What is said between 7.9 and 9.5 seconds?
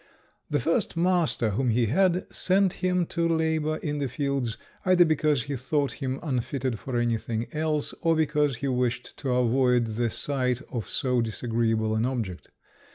or because he wished to